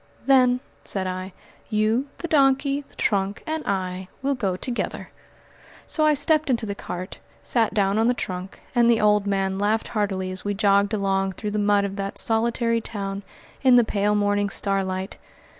[0.25, 1.31] "Then," said I,
[1.69, 5.11] "you, the donkey, the trunk, and I will go together."
[5.85, 9.59] So I stepped into the cart, sat down on the trunk, and the old man
[9.59, 13.21] laughed heartily as we jogged along through the mud of that solitary town
[13.61, 15.17] in the pale morning starlight.